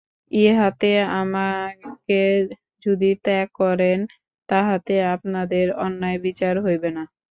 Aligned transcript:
ইহাতে 0.31 0.91
আমাকে 1.21 2.19
যদি 2.85 3.09
ত্যাগ 3.25 3.47
করেন 3.61 3.99
তাহাতে 4.49 4.93
আপনাদের 5.15 5.65
অন্যায় 5.85 6.19
বিচার 6.25 6.53
হইবে 6.65 6.89
না। 6.97 7.03